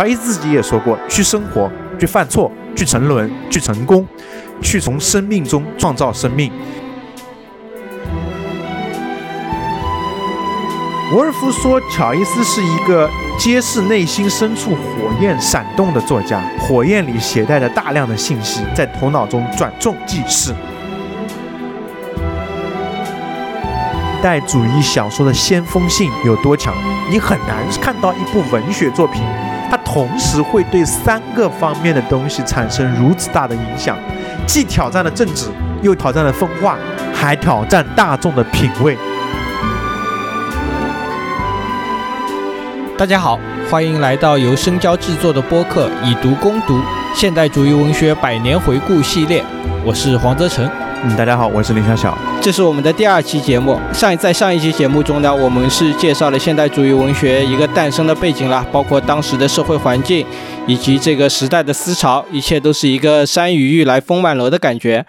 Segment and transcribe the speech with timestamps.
[0.00, 4.06] 乔伊自己也说过：去生活，去犯错，去沉沦，去成功，
[4.62, 6.50] 去从生命中创造生命。
[11.12, 20.54] 沃尔夫说，乔伊斯是一个揭示内心深处火焰闪动的作家，火焰里携带着大量的信息，在头脑中转瞬即逝。
[24.22, 26.72] 代主义小说的先锋性有多强？
[27.10, 29.22] 你很难看到一部文学作品，
[29.70, 33.96] 它同时会对三个方面的东西产生如此大的影响，
[34.44, 35.46] 既挑战了政治，
[35.80, 36.76] 又挑战了风化，
[37.14, 38.98] 还挑战大众的品味。
[42.98, 43.38] 大家好，
[43.70, 46.80] 欢迎来到由深交制作的播客《以读攻读：
[47.14, 49.44] 现代主义文学百年回顾》系列。
[49.86, 50.68] 我是黄泽成。
[51.02, 52.16] 嗯，大家好，我是林小小。
[52.42, 53.80] 这是我们的第二期节目。
[53.90, 60.26] 上在上一期节目中呢，我们是介绍了现代主义文学一个诞生的背景了，包括当时的社会环境
[60.66, 65.06] 以及这个时代的思潮，一切都是一个山雨欲来风满楼的感觉。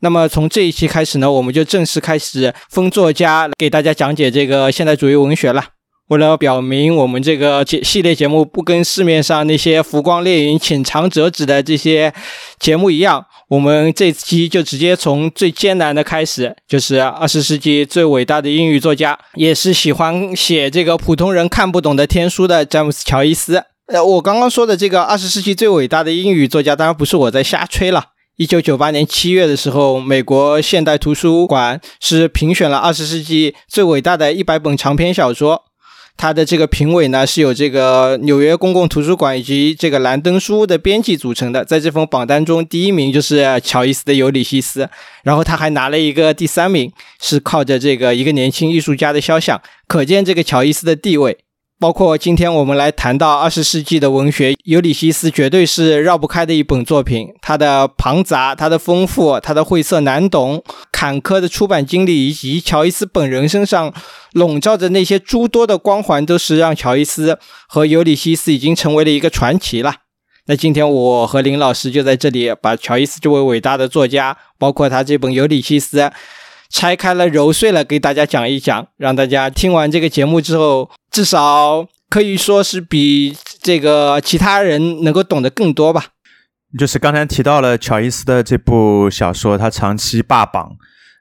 [0.00, 5.62] 那么从这一期开始呢，我们就正式开始封作家，给大家讲解这个现代主义文学了。
[6.08, 12.12] 为了表明我们这个节系列节目不跟市面上那些浮光掠影、浅尝辄止的这些
[12.58, 23.62] 节目一样，我们这期就直接从最艰难的开始，就是二十世纪最伟大的英语作家，也是喜欢写这个普通人看不懂的天书的詹姆斯·乔伊斯。
[23.86, 28.04] 呃，我刚刚说的这个二十世纪最伟大的英语作家，当然不是我在瞎吹了。
[28.36, 35.62] 一九九八年七月的时候，美国现代图书馆是评选了二十世纪最伟大的一百本长篇小说。
[36.16, 41.64] 他的这个评委呢，是由这个纽约公共图书馆以及这个兰登书屋的编辑组成的。
[41.64, 44.84] 在这封榜单中，第一名就是乔伊斯的《尤里西斯》，
[45.22, 51.38] 然后他还拿了一个第三名，是靠着这个一个年轻艺术家的肖像，可见这个乔伊斯的地位。
[51.84, 57.28] 包括今天我们来谈到二十世纪的文学，《尤里西斯》绝对是绕不开的一本作品。
[57.42, 63.92] 它的庞杂、它的丰富、它的晦涩难懂、坎坷的出版经历，以及乔伊斯本人身上
[64.32, 69.96] 笼罩着那些诸多的光环，都是让乔伊斯和尤里西斯已经成为了一个传奇了。
[70.46, 76.00] 那今天我和林老师就在这里把乔伊斯这位伟大的作家，包括他这本《尤里西斯》。
[76.74, 86.06] 拆开了揉碎了，给大家讲一讲，让大家听完这个节目之后，至少可以说是比这个其他人能够懂得更多吧。
[86.76, 90.72] 就是刚才提到了乔伊斯的这部小说，他长期霸榜，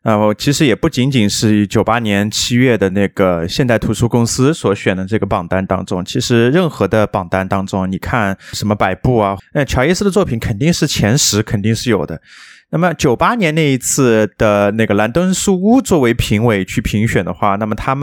[0.03, 12.20] 呃，其实也不仅仅是九八年七月的那个现代图书公司所选的这个榜单当中，其实任何的榜单当中，你看什么百部啊，那乔伊斯的作品肯定是前十，肯定是有的。
[12.73, 17.91] 那么九八年那一次的那个兰登书屋作为评委去评选的话，那么他们